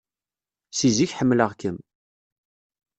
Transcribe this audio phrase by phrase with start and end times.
[0.77, 1.77] Si zik ḥemmleɣ-kem.